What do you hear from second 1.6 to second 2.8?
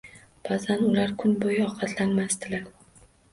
ovqatlanmasdilar.